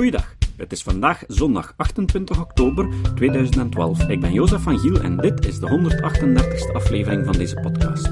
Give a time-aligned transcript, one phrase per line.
[0.00, 4.08] Goeiedag, het is vandaag zondag 28 oktober 2012.
[4.08, 8.08] Ik ben Jozef van Giel en dit is de 138ste aflevering van deze podcast.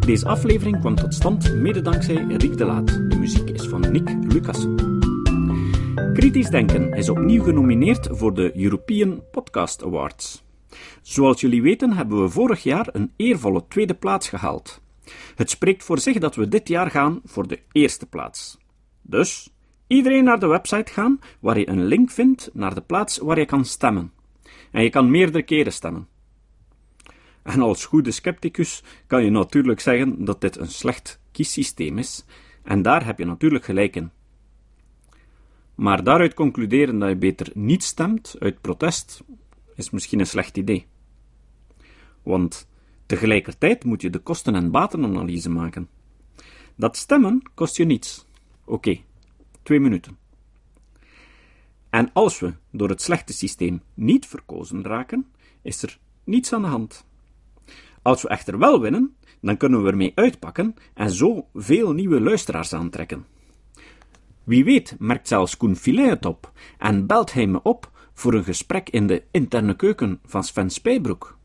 [0.00, 2.86] Deze aflevering kwam tot stand mede dankzij Riek de Laat.
[2.86, 4.76] De muziek is van Nick Lucassen.
[6.14, 10.44] Kritisch Denken is opnieuw genomineerd voor de European Podcast Awards.
[11.02, 14.80] Zoals jullie weten hebben we vorig jaar een eervolle tweede plaats gehaald.
[15.34, 18.58] Het spreekt voor zich dat we dit jaar gaan voor de eerste plaats.
[19.02, 19.50] Dus,
[19.86, 23.44] iedereen naar de website gaan waar je een link vindt naar de plaats waar je
[23.44, 24.12] kan stemmen.
[24.70, 26.08] En je kan meerdere keren stemmen.
[27.42, 32.24] En als goede scepticus kan je natuurlijk zeggen dat dit een slecht kiessysteem is,
[32.62, 34.10] en daar heb je natuurlijk gelijk in.
[35.74, 39.22] Maar daaruit concluderen dat je beter niet stemt uit protest
[39.74, 40.86] is misschien een slecht idee.
[42.22, 42.68] Want
[43.06, 45.88] tegelijkertijd moet je de kosten- en batenanalyse maken.
[46.76, 48.26] Dat stemmen kost je niets.
[48.64, 48.98] Oké,
[49.66, 50.18] twee minuten.
[51.90, 55.26] En als we door het slechte systeem niet verkozen raken,
[55.62, 57.04] is er niets aan de hand.
[58.02, 62.72] Als we echter wel winnen, dan kunnen we ermee uitpakken en zo veel nieuwe luisteraars
[62.72, 63.26] aantrekken.
[64.44, 68.44] Wie weet merkt zelfs Koen Filet het op en belt hij me op voor een
[68.44, 71.38] gesprek in de interne keuken van Sven Spijbroek.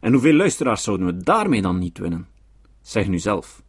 [0.00, 2.28] En hoeveel luisteraars zouden we daarmee dan niet winnen?
[2.80, 3.62] Zeg nu zelf.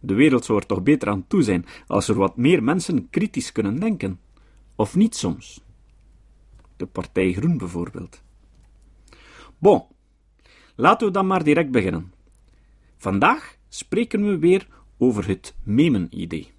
[0.00, 3.52] De wereld zou er toch beter aan toe zijn als er wat meer mensen kritisch
[3.52, 4.20] kunnen denken.
[4.76, 5.60] Of niet soms?
[6.76, 8.22] De Partij Groen bijvoorbeeld.
[9.58, 9.84] Bon,
[10.74, 12.12] laten we dan maar direct beginnen.
[12.96, 16.52] Vandaag spreken we weer over het memen-idee.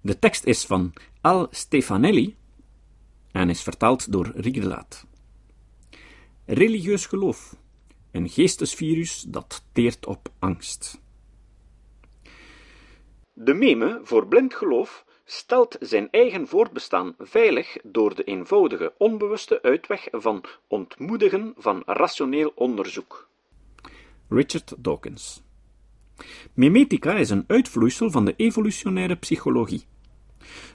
[0.00, 2.36] De tekst is van Al Stefanelli
[3.30, 5.06] en is vertaald door Riek de Laat.
[6.44, 7.56] Religieus geloof,
[8.10, 11.02] een geestesvirus dat teert op angst.
[13.36, 20.08] De meme voor blind geloof stelt zijn eigen voortbestaan veilig door de eenvoudige, onbewuste uitweg
[20.10, 23.28] van ontmoedigen van rationeel onderzoek.
[24.28, 25.42] Richard Dawkins.
[26.52, 29.84] Memetica is een uitvloeisel van de evolutionaire psychologie.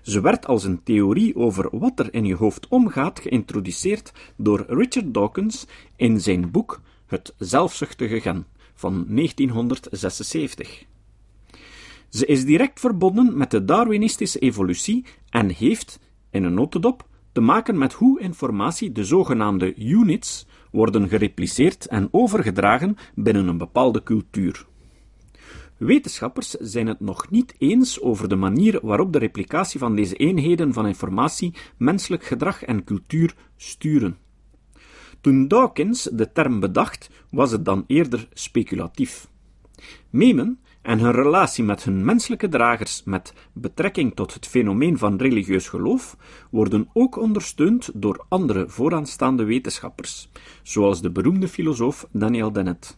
[0.01, 5.13] Ze werd als een theorie over wat er in je hoofd omgaat geïntroduceerd door Richard
[5.13, 10.87] Dawkins in zijn boek Het zelfzuchtige gen van 1976.
[12.09, 15.99] Ze is direct verbonden met de Darwinistische evolutie en heeft,
[16.31, 22.97] in een notendop, te maken met hoe informatie, de zogenaamde units, worden gerepliceerd en overgedragen
[23.15, 24.67] binnen een bepaalde cultuur.
[25.77, 30.73] Wetenschappers zijn het nog niet eens over de manier waarop de replicatie van deze eenheden
[30.73, 34.17] van informatie menselijk gedrag en cultuur sturen.
[35.21, 39.27] Toen Dawkins de term bedacht, was het dan eerder speculatief.
[40.09, 45.67] Memen en hun relatie met hun menselijke dragers met betrekking tot het fenomeen van religieus
[45.67, 46.17] geloof
[46.51, 50.29] worden ook ondersteund door andere vooraanstaande wetenschappers,
[50.63, 52.97] zoals de beroemde filosoof Daniel Dennett.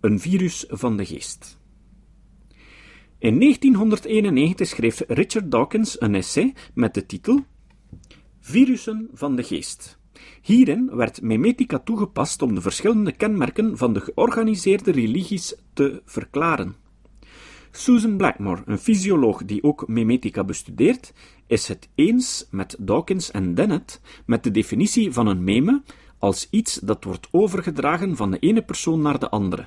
[0.00, 1.58] Een virus van de geest.
[3.18, 7.44] In 1991 schreef Richard Dawkins een essay met de titel
[8.40, 9.98] Virussen van de geest.
[10.42, 16.76] Hierin werd memetica toegepast om de verschillende kenmerken van de georganiseerde religies te verklaren.
[17.70, 21.12] Susan Blackmore, een fysioloog die ook memetica bestudeert,
[21.46, 25.82] is het eens met Dawkins en Dennett met de definitie van een meme
[26.18, 29.66] als iets dat wordt overgedragen van de ene persoon naar de andere.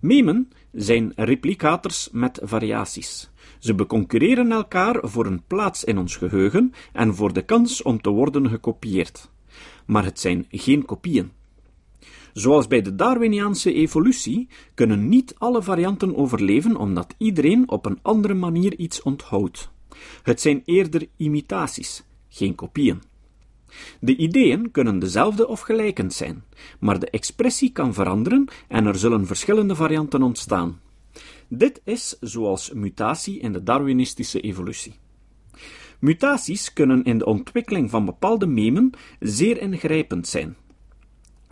[0.00, 3.30] Memen zijn replicators met variaties.
[3.58, 8.10] Ze beconcurreren elkaar voor een plaats in ons geheugen en voor de kans om te
[8.10, 9.30] worden gekopieerd.
[9.86, 11.30] Maar het zijn geen kopieën.
[12.32, 18.34] Zoals bij de Darwiniaanse evolutie kunnen niet alle varianten overleven omdat iedereen op een andere
[18.34, 19.70] manier iets onthoudt.
[20.22, 23.02] Het zijn eerder imitaties, geen kopieën.
[24.00, 26.44] De ideeën kunnen dezelfde of gelijkend zijn,
[26.80, 30.80] maar de expressie kan veranderen en er zullen verschillende varianten ontstaan.
[31.48, 34.94] Dit is zoals mutatie in de Darwinistische evolutie.
[36.02, 38.90] Mutaties kunnen in de ontwikkeling van bepaalde memen
[39.20, 40.56] zeer ingrijpend zijn.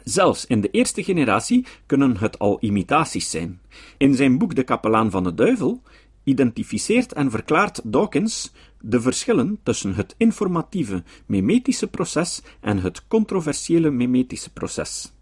[0.04, 3.60] Zelfs in de eerste generatie kunnen het al imitaties zijn.
[3.96, 5.82] In zijn boek De Kapelaan van de Duivel
[6.24, 14.52] identificeert en verklaart Dawkins de verschillen tussen het informatieve memetische proces en het controversiële memetische
[14.52, 15.12] proces.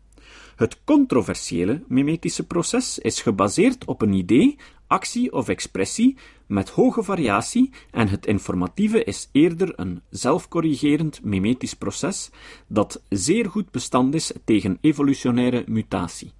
[0.56, 6.16] Het controversiële memetische proces is gebaseerd op een idee, actie of expressie
[6.48, 12.30] met hoge variatie en het informatieve is eerder een zelfcorrigerend memetisch proces
[12.66, 16.32] dat zeer goed bestand is tegen evolutionaire mutatie.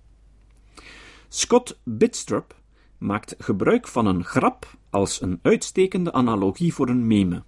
[1.28, 2.56] Scott Bitstrup
[2.98, 7.42] maakt gebruik van een grap als een uitstekende analogie voor een meme.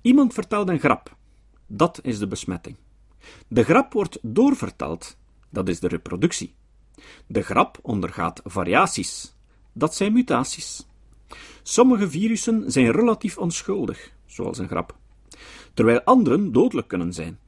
[0.00, 1.16] Iemand vertelt een grap.
[1.66, 2.76] Dat is de besmetting.
[3.48, 5.16] De grap wordt doorverteld.
[5.50, 6.54] Dat is de reproductie.
[7.26, 9.34] De grap ondergaat variaties.
[9.72, 10.86] Dat zijn mutaties.
[11.66, 14.96] Sommige virussen zijn relatief onschuldig, zoals een grap,
[15.74, 17.38] terwijl anderen dodelijk kunnen zijn.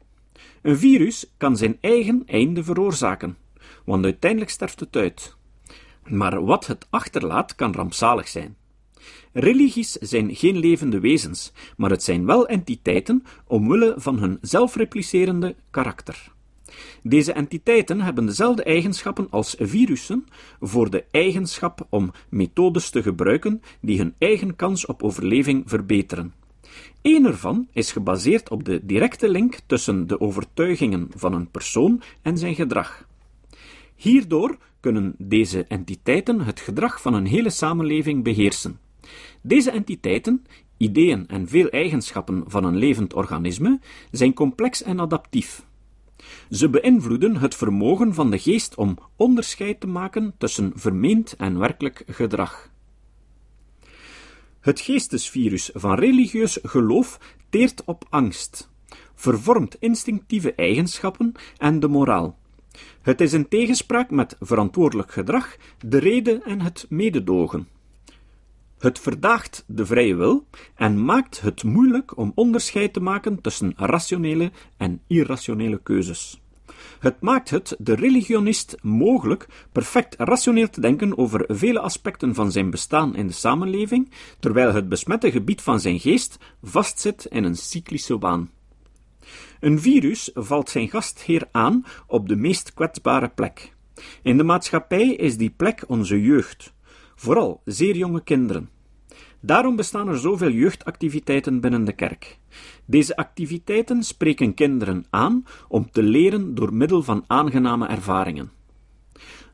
[0.62, 3.36] Een virus kan zijn eigen einde veroorzaken,
[3.84, 5.36] want uiteindelijk sterft het uit.
[6.04, 8.56] Maar wat het achterlaat kan rampzalig zijn.
[9.32, 16.34] Religies zijn geen levende wezens, maar het zijn wel entiteiten omwille van hun zelfreplicerende karakter.
[17.02, 20.26] Deze entiteiten hebben dezelfde eigenschappen als virussen
[20.60, 26.34] voor de eigenschap om methodes te gebruiken die hun eigen kans op overleving verbeteren.
[27.02, 32.38] Een ervan is gebaseerd op de directe link tussen de overtuigingen van een persoon en
[32.38, 33.06] zijn gedrag.
[33.94, 38.78] Hierdoor kunnen deze entiteiten het gedrag van een hele samenleving beheersen.
[39.42, 40.44] Deze entiteiten,
[40.76, 43.80] ideeën en veel eigenschappen van een levend organisme,
[44.10, 45.65] zijn complex en adaptief.
[46.50, 52.02] Ze beïnvloeden het vermogen van de geest om onderscheid te maken tussen vermeend en werkelijk
[52.06, 52.70] gedrag.
[54.60, 57.18] Het geestesvirus van religieus geloof
[57.50, 58.70] teert op angst,
[59.14, 62.38] vervormt instinctieve eigenschappen en de moraal.
[63.02, 67.68] Het is in tegenspraak met verantwoordelijk gedrag, de reden en het mededogen.
[68.86, 74.50] Het verdaagt de vrije wil en maakt het moeilijk om onderscheid te maken tussen rationele
[74.76, 76.40] en irrationele keuzes.
[76.98, 82.70] Het maakt het de religionist mogelijk perfect rationeel te denken over vele aspecten van zijn
[82.70, 88.18] bestaan in de samenleving, terwijl het besmette gebied van zijn geest vastzit in een cyclische
[88.18, 88.50] waan.
[89.60, 93.74] Een virus valt zijn gastheer aan op de meest kwetsbare plek.
[94.22, 96.74] In de maatschappij is die plek onze jeugd,
[97.14, 98.74] vooral zeer jonge kinderen.
[99.40, 102.38] Daarom bestaan er zoveel jeugdactiviteiten binnen de kerk.
[102.84, 108.50] Deze activiteiten spreken kinderen aan om te leren door middel van aangename ervaringen.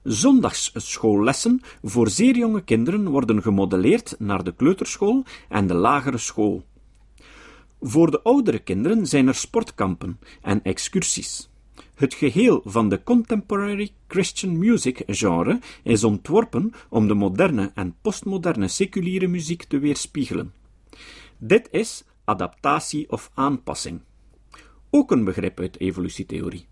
[0.02, 6.64] Zondagsschoollessen voor zeer jonge kinderen worden gemodelleerd naar de kleuterschool en de lagere school.
[7.80, 11.51] Voor de oudere kinderen zijn er sportkampen en excursies.
[12.02, 18.68] Het geheel van de contemporary Christian music genre is ontworpen om de moderne en postmoderne
[18.68, 20.52] seculiere muziek te weerspiegelen.
[21.38, 24.00] Dit is adaptatie of aanpassing.
[24.90, 26.66] Ook een begrip uit evolutietheorie.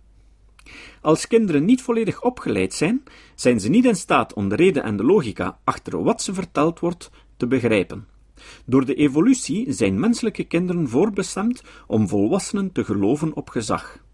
[1.00, 3.02] Als kinderen niet volledig opgeleid zijn,
[3.34, 6.80] zijn ze niet in staat om de reden en de logica achter wat ze verteld
[6.80, 8.06] wordt te begrijpen.
[8.64, 14.08] Door de evolutie zijn menselijke kinderen voorbestemd om volwassenen te geloven op gezag.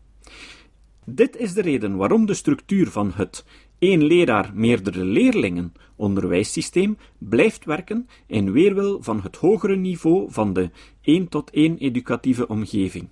[1.09, 3.45] Dit is de reden waarom de structuur van het
[3.79, 10.71] één leraar, meerdere leerlingen onderwijssysteem blijft werken in weerwil van het hogere niveau van de
[11.01, 13.09] één tot één educatieve omgeving.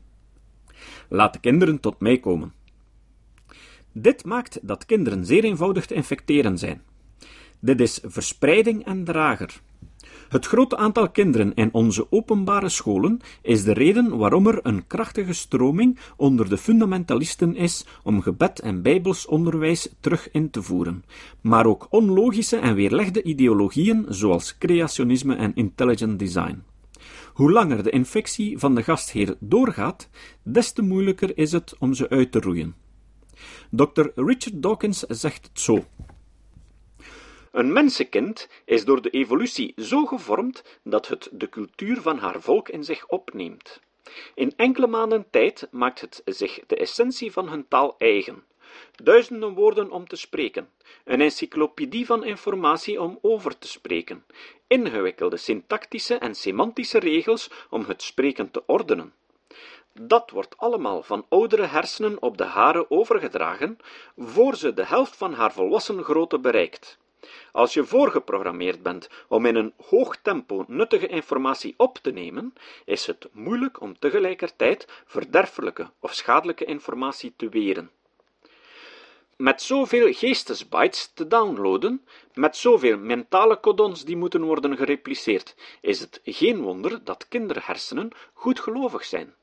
[1.09, 2.53] Laat de kinderen tot mij komen.
[3.93, 6.83] Dit maakt dat kinderen zeer eenvoudig te infecteren zijn.
[7.61, 9.61] Dit is verspreiding en drager.
[10.29, 15.33] Het grote aantal kinderen in onze openbare scholen is de reden waarom er een krachtige
[15.33, 21.05] stroming onder de fundamentalisten is om gebed en bijbels onderwijs terug in te voeren,
[21.41, 26.63] maar ook onlogische en weerlegde ideologieën zoals creationisme en intelligent design.
[27.35, 30.09] Hoe langer de infectie van de gastheer doorgaat,
[30.43, 32.75] des te moeilijker is het om ze uit te roeien.
[33.71, 34.07] Dr.
[34.15, 35.85] Richard Dawkins zegt het zo.
[37.55, 42.69] Een mensenkind is door de evolutie zo gevormd dat het de cultuur van haar volk
[42.69, 43.81] in zich opneemt.
[44.35, 48.45] In enkele maanden tijd maakt het zich de essentie van hun taal eigen.
[49.03, 50.69] Duizenden woorden om te spreken,
[51.05, 54.25] een encyclopedie van informatie om over te spreken,
[54.67, 59.13] ingewikkelde syntactische en semantische regels om het spreken te ordenen.
[59.93, 63.77] Dat wordt allemaal van oudere hersenen op de hare overgedragen,
[64.17, 66.99] voor ze de helft van haar volwassen grootte bereikt.
[67.53, 72.55] Als je voorgeprogrammeerd bent om in een hoog tempo nuttige informatie op te nemen,
[72.85, 77.91] is het moeilijk om tegelijkertijd verderfelijke of schadelijke informatie te weren.
[79.37, 82.05] Met zoveel geestesbytes te downloaden,
[82.35, 89.05] met zoveel mentale codons die moeten worden gerepliceerd, is het geen wonder dat kinderhersenen goedgelovig
[89.05, 89.35] zijn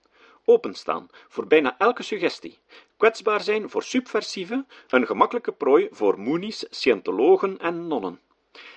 [0.46, 2.60] openstaan voor bijna elke suggestie,
[2.98, 8.20] kwetsbaar zijn voor subversieve, een gemakkelijke prooi voor moenies, scientologen en nonnen.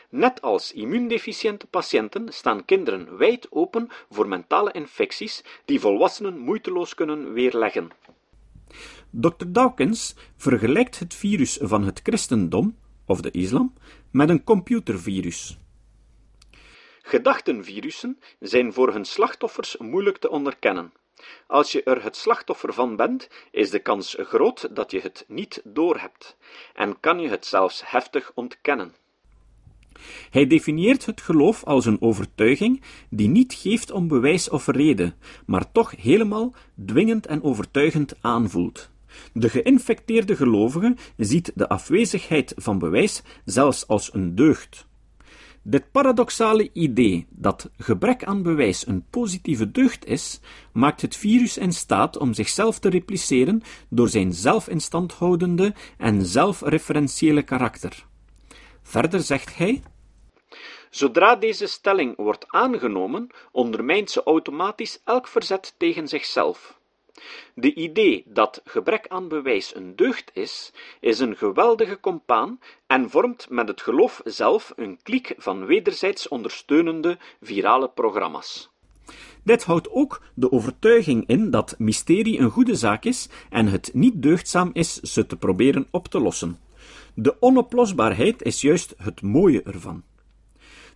[0.09, 7.33] Net als immuundeficiënte patiënten staan kinderen wijd open voor mentale infecties die volwassenen moeiteloos kunnen
[7.33, 7.91] weerleggen.
[9.11, 9.45] Dr.
[9.47, 13.75] Dawkins vergelijkt het virus van het christendom, of de islam,
[14.11, 15.59] met een computervirus.
[17.03, 20.93] Gedachtenvirussen zijn voor hun slachtoffers moeilijk te onderkennen.
[21.47, 25.61] Als je er het slachtoffer van bent, is de kans groot dat je het niet
[25.65, 26.37] doorhebt
[26.75, 28.95] en kan je het zelfs heftig ontkennen.
[30.31, 35.15] Hij definieert het geloof als een overtuiging die niet geeft om bewijs of reden,
[35.47, 36.55] maar toch helemaal
[36.87, 38.91] dwingend en overtuigend aanvoelt.
[39.33, 44.87] De geïnfecteerde gelovige ziet de afwezigheid van bewijs zelfs als een deugd.
[45.67, 50.41] Dit paradoxale idee dat gebrek aan bewijs een positieve deugd is,
[50.73, 58.07] maakt het virus in staat om zichzelf te repliceren door zijn zelfinstandhoudende en zelfreferentiële karakter.
[58.83, 59.83] Verder zegt hij:
[60.91, 66.79] Zodra deze stelling wordt aangenomen, ondermijnt ze automatisch elk verzet tegen zichzelf.
[67.55, 73.51] De idee dat gebrek aan bewijs een deugd is, is een geweldige compaan en vormt
[73.51, 78.73] met het geloof zelf een kliek van wederzijds ondersteunende virale programma's.
[79.43, 84.23] Dit houdt ook de overtuiging in dat mysterie een goede zaak is en het niet
[84.23, 86.59] deugdzaam is ze te proberen op te lossen.
[87.15, 90.03] De onoplosbaarheid is juist het mooie ervan.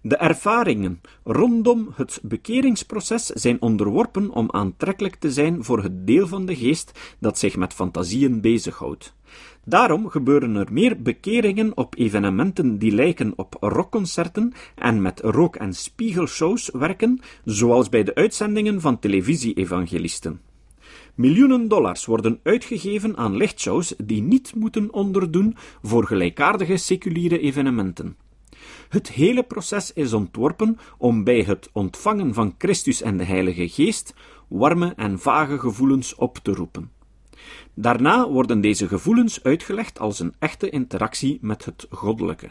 [0.00, 6.46] De ervaringen rondom het bekeringsproces zijn onderworpen om aantrekkelijk te zijn voor het deel van
[6.46, 9.14] de geest dat zich met fantasieën bezighoudt.
[9.64, 15.74] Daarom gebeuren er meer bekeringen op evenementen die lijken op rockconcerten en met rook- en
[15.74, 20.40] spiegelshows werken, zoals bij de uitzendingen van televisie-evangelisten.
[21.14, 28.16] Miljoenen dollars worden uitgegeven aan lichtshows die niet moeten onderdoen voor gelijkaardige seculiere evenementen.
[28.88, 34.14] Het hele proces is ontworpen om bij het ontvangen van Christus en de Heilige Geest
[34.48, 36.90] warme en vage gevoelens op te roepen.
[37.74, 42.50] Daarna worden deze gevoelens uitgelegd als een echte interactie met het goddelijke.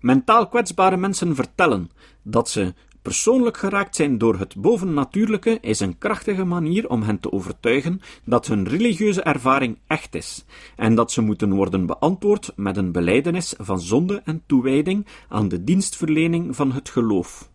[0.00, 1.90] Mentaal kwetsbare mensen vertellen
[2.22, 2.74] dat ze
[3.06, 8.46] persoonlijk geraakt zijn door het bovennatuurlijke is een krachtige manier om hen te overtuigen dat
[8.46, 10.44] hun religieuze ervaring echt is
[10.76, 15.64] en dat ze moeten worden beantwoord met een belijdenis van zonde en toewijding aan de
[15.64, 17.50] dienstverlening van het geloof.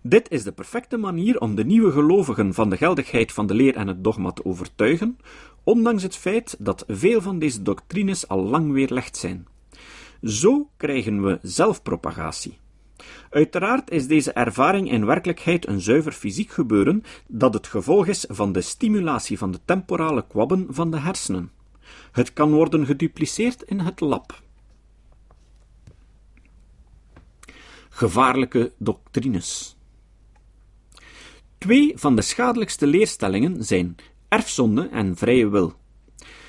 [0.00, 3.76] Dit is de perfecte manier om de nieuwe gelovigen van de geldigheid van de leer
[3.76, 5.18] en het dogma te overtuigen,
[5.64, 9.46] ondanks het feit dat veel van deze doctrines al lang weerlegd zijn.
[10.22, 12.60] Zo krijgen we zelfpropagatie.
[13.30, 18.52] Uiteraard is deze ervaring in werkelijkheid een zuiver fysiek gebeuren dat het gevolg is van
[18.52, 21.50] de stimulatie van de temporale kwabben van de hersenen.
[22.12, 24.42] Het kan worden gedupliceerd in het lab.
[27.88, 29.76] Gevaarlijke doctrines.
[31.58, 33.96] Twee van de schadelijkste leerstellingen zijn
[34.28, 35.74] erfzonde en vrije wil.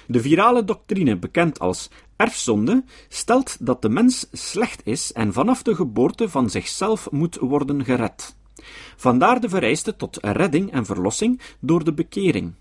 [0.08, 5.76] De virale doctrine, bekend als erfzonde, stelt dat de mens slecht is en vanaf de
[5.76, 8.36] geboorte van zichzelf moet worden gered.
[8.96, 12.54] Vandaar de vereiste tot redding en verlossing door de bekering.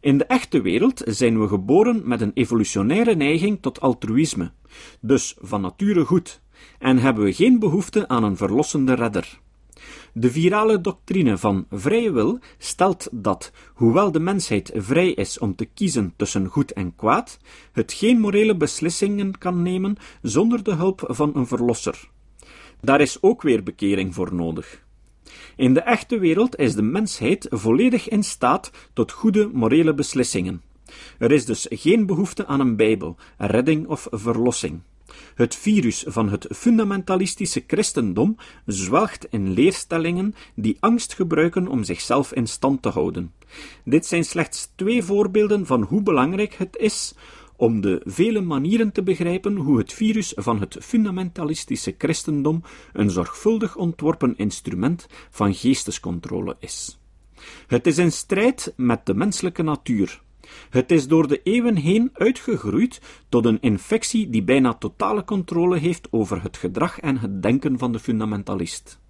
[0.00, 4.52] In de echte wereld zijn we geboren met een evolutionaire neiging tot altruïsme,
[5.00, 6.40] dus van nature goed,
[6.78, 9.40] en hebben we geen behoefte aan een verlossende redder.
[10.16, 15.64] De virale doctrine van vrije wil stelt dat, hoewel de mensheid vrij is om te
[15.64, 17.38] kiezen tussen goed en kwaad,
[17.72, 22.08] het geen morele beslissingen kan nemen zonder de hulp van een verlosser.
[22.80, 24.82] Daar is ook weer bekering voor nodig.
[25.56, 30.62] In de echte wereld is de mensheid volledig in staat tot goede morele beslissingen.
[31.18, 34.80] Er is dus geen behoefte aan een Bijbel, redding of verlossing.
[35.34, 42.46] Het virus van het fundamentalistische christendom zwelgt in leerstellingen die angst gebruiken om zichzelf in
[42.46, 43.32] stand te houden.
[43.84, 47.14] Dit zijn slechts twee voorbeelden van hoe belangrijk het is
[47.56, 53.76] om de vele manieren te begrijpen hoe het virus van het fundamentalistische christendom een zorgvuldig
[53.76, 56.98] ontworpen instrument van geestescontrole is.
[57.66, 60.22] Het is in strijd met de menselijke natuur,
[60.70, 66.08] het is door de eeuwen heen uitgegroeid tot een infectie die bijna totale controle heeft
[66.10, 69.02] over het gedrag en het denken van de fundamentalist.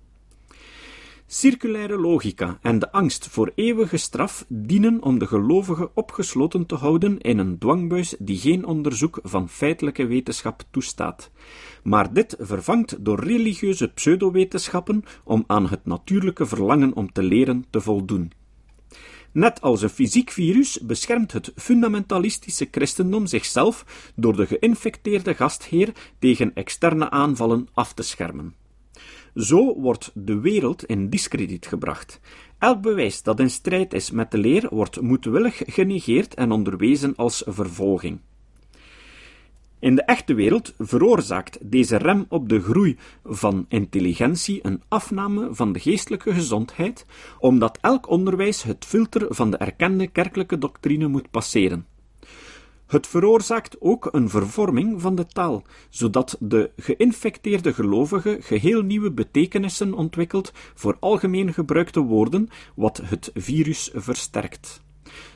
[1.27, 7.19] Circulaire logica en de angst voor eeuwige straf dienen om de gelovige opgesloten te houden
[7.19, 11.31] in een dwangbuis die geen onderzoek van feitelijke wetenschap toestaat.
[11.83, 17.81] Maar dit vervangt door religieuze pseudowetenschappen om aan het natuurlijke verlangen om te leren te
[17.81, 18.33] voldoen.
[19.35, 26.55] Net als een fysiek virus beschermt het fundamentalistische christendom zichzelf door de geïnfecteerde gastheer tegen
[26.55, 28.55] externe aanvallen af te schermen.
[29.35, 32.21] Zo wordt de wereld in discrediet gebracht.
[32.59, 37.43] Elk bewijs dat in strijd is met de leer wordt moedwillig genegeerd en onderwezen als
[37.47, 38.21] vervolging.
[39.79, 45.73] In de echte wereld veroorzaakt deze rem op de groei van intelligentie een afname van
[45.73, 47.07] de geestelijke gezondheid,
[47.39, 51.87] omdat elk onderwijs het filter van de erkende kerkelijke doctrine moet passeren.
[52.87, 59.95] Het veroorzaakt ook een vervorming van de taal, zodat de geïnfecteerde gelovige geheel nieuwe betekenissen
[59.95, 64.84] ontwikkelt voor algemeen gebruikte woorden, wat het virus versterkt.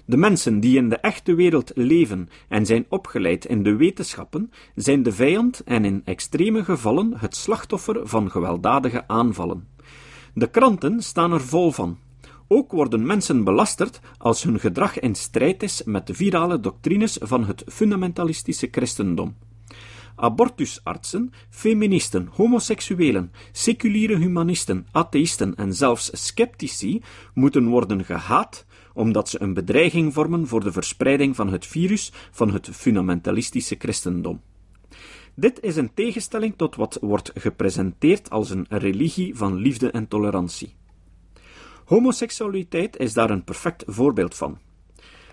[0.08, 5.02] De mensen die in de echte wereld leven en zijn opgeleid in de wetenschappen, zijn
[5.02, 9.68] de vijand en in extreme gevallen het slachtoffer van gewelddadige aanvallen.
[10.34, 11.98] De kranten staan er vol van.
[12.46, 17.44] Ook worden mensen belasterd als hun gedrag in strijd is met de virale doctrines van
[17.44, 19.36] het fundamentalistische christendom.
[20.16, 27.02] Abortusartsen, feministen, homoseksuelen, seculiere humanisten, atheïsten en zelfs sceptici
[27.34, 28.66] moeten worden gehaat
[28.98, 34.40] omdat ze een bedreiging vormen voor de verspreiding van het virus van het fundamentalistische christendom.
[35.34, 40.74] Dit is een tegenstelling tot wat wordt gepresenteerd als een religie van liefde en tolerantie.
[41.84, 44.58] Homoseksualiteit is daar een perfect voorbeeld van.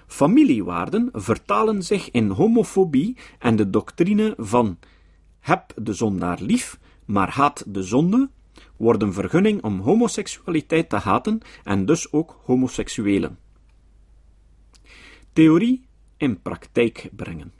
[0.08, 4.78] Familiewaarden vertalen zich in homofobie en de doctrine van
[5.40, 8.30] heb de zondaar lief, maar haat de zonde,
[8.78, 13.45] worden vergunning om homoseksualiteit te haten en dus ook homoseksuelen.
[15.36, 15.86] Theorie
[16.18, 17.52] in praktijk brengen.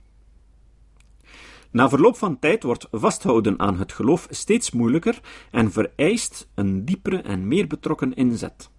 [1.70, 7.16] Na verloop van tijd wordt vasthouden aan het geloof steeds moeilijker en vereist een diepere
[7.16, 8.70] en meer betrokken inzet.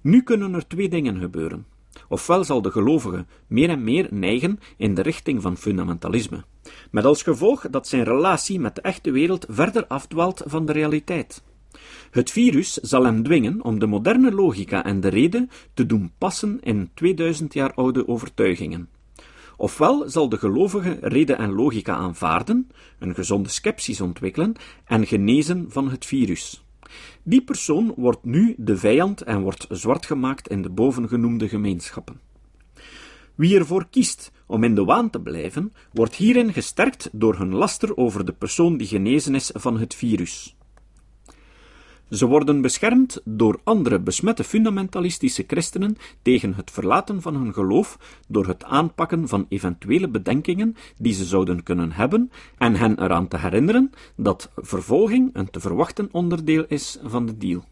[0.00, 1.66] Nu kunnen er twee dingen gebeuren.
[2.08, 6.44] Ofwel zal de gelovige meer en meer neigen in de richting van fundamentalisme,
[6.90, 11.42] met als gevolg dat zijn relatie met de echte wereld verder afdwaalt van de realiteit.
[12.10, 16.60] Het virus zal hem dwingen om de moderne logica en de reden te doen passen
[16.62, 18.88] in 2000 jaar oude overtuigingen.
[19.56, 24.54] Ofwel zal de gelovige reden en logica aanvaarden, een gezonde sceptisch ontwikkelen
[24.84, 26.64] en genezen van het virus.
[27.22, 32.20] Die persoon wordt nu de vijand en wordt zwart gemaakt in de bovengenoemde gemeenschappen.
[33.34, 37.96] Wie ervoor kiest om in de waan te blijven, wordt hierin gesterkt door hun laster
[37.96, 40.55] over de persoon die genezen is van het virus.
[42.10, 48.46] Ze worden beschermd door andere besmette fundamentalistische christenen tegen het verlaten van hun geloof door
[48.46, 53.90] het aanpakken van eventuele bedenkingen die ze zouden kunnen hebben en hen eraan te herinneren
[54.16, 57.64] dat vervolging een te verwachten onderdeel is van de deal.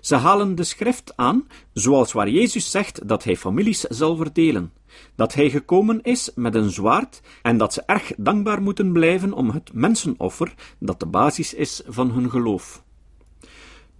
[0.00, 4.72] Ze halen de schrift aan, zoals waar Jezus zegt dat hij families zal verdelen,
[5.14, 9.50] dat hij gekomen is met een zwaard en dat ze erg dankbaar moeten blijven om
[9.50, 12.86] het mensenoffer dat de basis is van hun geloof.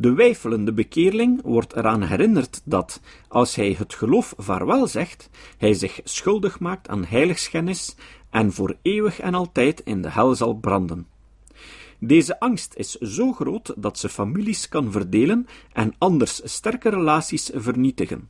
[0.00, 6.00] De weifelende bekeerling wordt eraan herinnerd dat, als hij het geloof vaarwel zegt, hij zich
[6.04, 7.96] schuldig maakt aan heiligschennis
[8.30, 11.06] en voor eeuwig en altijd in de hel zal branden.
[11.98, 18.28] Deze angst is zo groot dat ze families kan verdelen en anders sterke relaties vernietigen.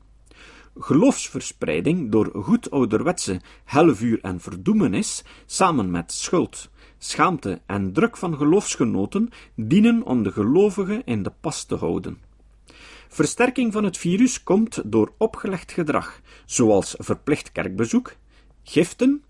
[0.78, 9.30] Geloofsverspreiding door goed ouderwetse helvuur en verdoemenis, samen met schuld, schaamte en druk van geloofsgenoten
[9.54, 12.18] dienen om de gelovigen in de pas te houden.
[13.08, 18.14] Versterking van het virus komt door opgelegd gedrag, zoals verplicht kerkbezoek,
[18.62, 19.22] giften,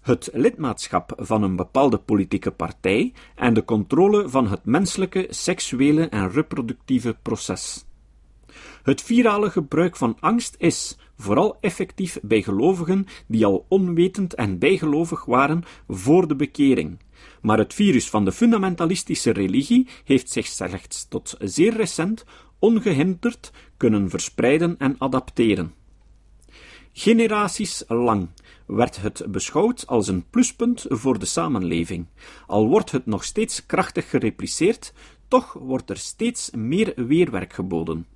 [0.00, 6.30] het lidmaatschap van een bepaalde politieke partij en de controle van het menselijke, seksuele en
[6.30, 7.84] reproductieve proces.
[8.82, 15.24] Het virale gebruik van angst is, vooral effectief bij gelovigen die al onwetend en bijgelovig
[15.24, 16.98] waren voor de bekering.
[17.42, 22.24] Maar het virus van de fundamentalistische religie heeft zich slechts tot zeer recent
[22.58, 25.74] ongehinderd kunnen verspreiden en adapteren.
[26.92, 28.28] Generaties lang
[28.66, 32.06] werd het beschouwd als een pluspunt voor de samenleving,
[32.46, 34.92] al wordt het nog steeds krachtig gerepliceerd,
[35.32, 38.06] toch wordt er steeds meer weerwerk geboden.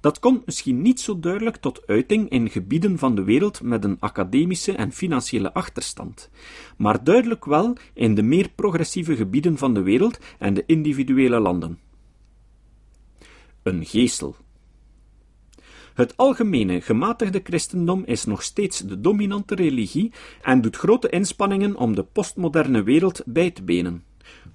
[0.00, 3.96] Dat komt misschien niet zo duidelijk tot uiting in gebieden van de wereld met een
[4.00, 6.30] academische en financiële achterstand,
[6.76, 11.78] maar duidelijk wel in de meer progressieve gebieden van de wereld en de individuele landen.
[13.62, 14.36] Een geestel.
[15.94, 20.12] Het algemene gematigde christendom is nog steeds de dominante religie
[20.42, 24.04] en doet grote inspanningen om de postmoderne wereld bij te benen.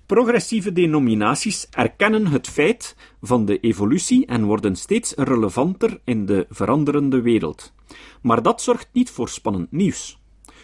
[0.06, 7.22] Progressieve denominaties erkennen het feit van de evolutie en worden steeds relevanter in de veranderende
[7.22, 7.74] wereld.
[8.22, 10.20] Maar dat zorgt niet voor spannend nieuws.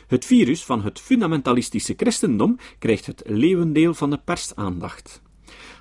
[0.07, 5.21] Het virus van het fundamentalistische christendom krijgt het leeuwendeel van de persaandacht.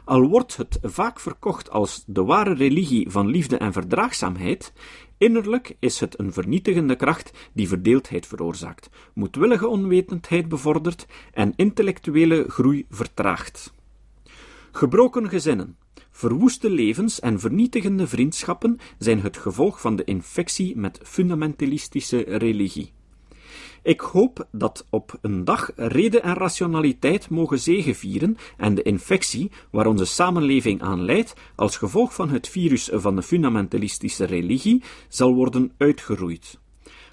[0.06, 4.72] Al wordt het vaak verkocht als de ware religie van liefde en verdraagzaamheid,
[5.18, 12.86] innerlijk is het een vernietigende kracht die verdeeldheid veroorzaakt, moedwillige onwetendheid bevordert en intellectuele groei
[12.90, 13.74] vertraagt.
[14.72, 15.76] Gebroken gezinnen,
[16.10, 22.92] verwoeste levens en vernietigende vriendschappen zijn het gevolg van de infectie met fundamentalistische religie.
[23.86, 29.86] Ik hoop dat op een dag reden en rationaliteit mogen zegevieren en de infectie, waar
[29.86, 35.72] onze samenleving aan leidt, als gevolg van het virus van de fundamentalistische religie, zal worden
[35.78, 36.58] uitgeroeid.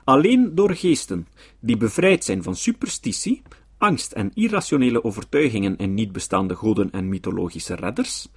[0.03, 1.27] Alleen door geesten
[1.59, 3.41] die bevrijd zijn van superstitie,
[3.77, 8.27] angst en irrationele overtuigingen in niet bestaande goden en mythologische redders,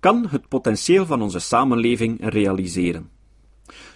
[0.00, 3.10] kan het potentieel van onze samenleving realiseren.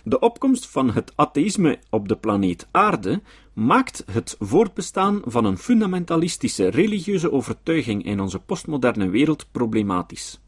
[0.05, 3.23] De opkomst van het atheïsme op de planeet Aarde
[3.55, 10.41] maakt het voortbestaan van een fundamentalistische religieuze overtuiging in onze postmoderne wereld problematisch.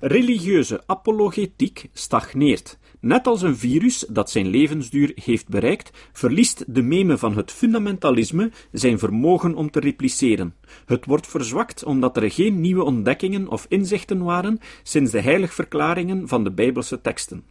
[0.00, 2.78] Religieuze apologetiek stagneert.
[3.00, 8.50] Net als een virus dat zijn levensduur heeft bereikt, verliest de meme van het fundamentalisme
[8.72, 10.54] zijn vermogen om te repliceren.
[10.86, 16.44] Het wordt verzwakt omdat er geen nieuwe ontdekkingen of inzichten waren sinds de heiligverklaringen van
[16.44, 17.44] de Bijbelse teksten.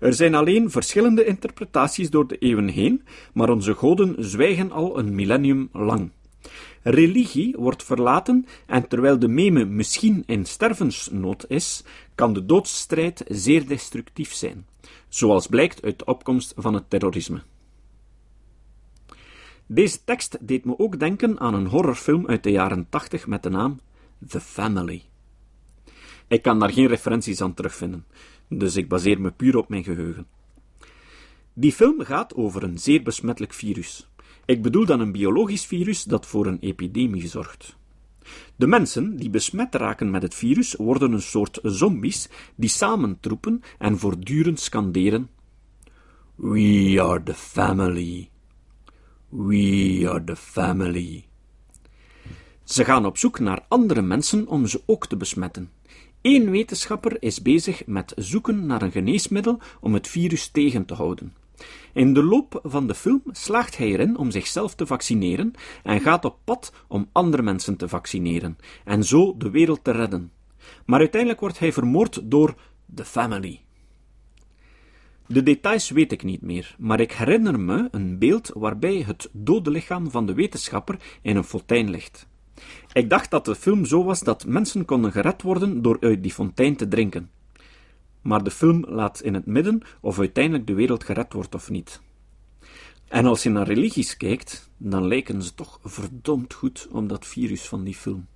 [0.00, 5.14] Er zijn alleen verschillende interpretaties door de eeuwen heen, maar onze goden zwijgen al een
[5.14, 6.10] millennium lang.
[6.82, 13.66] Religie wordt verlaten en terwijl de meme misschien in stervensnood is, kan de doodsstrijd zeer
[13.66, 14.66] destructief zijn,
[15.08, 17.42] zoals blijkt uit de opkomst van het terrorisme.
[19.66, 23.50] Deze tekst deed me ook denken aan een horrorfilm uit de jaren 80 met de
[23.50, 23.80] naam
[24.28, 25.02] The Family.
[26.28, 28.06] Ik kan daar geen referenties aan terugvinden,
[28.48, 30.26] dus ik baseer me puur op mijn geheugen.
[31.52, 34.08] Die film gaat over een zeer besmettelijk virus.
[34.44, 37.76] Ik bedoel dan een biologisch virus dat voor een epidemie zorgt.
[38.56, 43.98] De mensen die besmet raken met het virus worden een soort zombies die samentroepen en
[43.98, 45.30] voortdurend scanderen:
[46.34, 48.30] We are the family.
[49.28, 51.24] We are the family.
[52.64, 55.70] Ze gaan op zoek naar andere mensen om ze ook te besmetten.
[56.22, 61.41] Eén wetenschapper is bezig met zoeken naar een geneesmiddel om het virus tegen te houden.
[61.92, 66.24] In de loop van de film slaagt hij erin om zichzelf te vaccineren en gaat
[66.24, 70.32] op pad om andere mensen te vaccineren en zo de wereld te redden.
[70.86, 72.54] Maar uiteindelijk wordt hij vermoord door
[72.94, 73.60] The Family.
[75.26, 79.70] De details weet ik niet meer, maar ik herinner me een beeld waarbij het dode
[79.70, 82.26] lichaam van de wetenschapper in een fontein ligt.
[82.92, 86.32] Ik dacht dat de film zo was dat mensen konden gered worden door uit die
[86.32, 87.30] fontein te drinken.
[88.22, 92.00] Maar de film laat in het midden of uiteindelijk de wereld gered wordt of niet.
[93.08, 97.68] En als je naar religies kijkt, dan lijken ze toch verdomd goed op dat virus
[97.68, 98.26] van die film.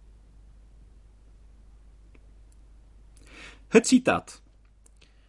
[3.69, 4.43] Het citaat.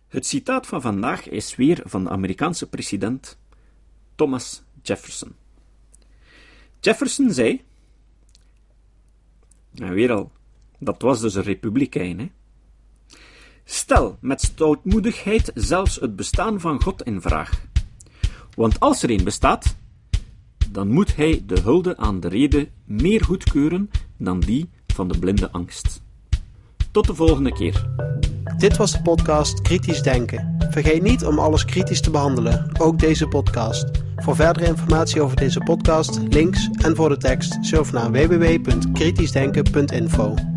[0.07, 3.37] Het citaat van vandaag is weer van de Amerikaanse president
[4.15, 5.35] Thomas Jefferson.
[6.79, 7.63] Jefferson zei
[9.73, 10.31] en weer al,
[10.79, 12.31] dat was dus een republikein, hè.
[13.69, 17.61] Stel met stoutmoedigheid zelfs het bestaan van God in vraag.
[18.55, 19.75] Want als er een bestaat,
[20.71, 25.51] dan moet hij de hulde aan de reden meer goedkeuren dan die van de blinde
[25.51, 26.01] angst.
[26.91, 27.89] Tot de volgende keer.
[28.57, 30.57] Dit was de podcast Kritisch Denken.
[30.69, 33.85] Vergeet niet om alles kritisch te behandelen, ook deze podcast.
[34.15, 40.56] Voor verdere informatie over deze podcast, links en voor de tekst, surf naar www.kritischdenken.info.